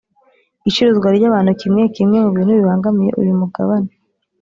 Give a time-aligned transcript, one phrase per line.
[0.69, 3.91] icuruzwa ry’ abantu kimwe kimwe mu bintu bibangamiye uyu mugabane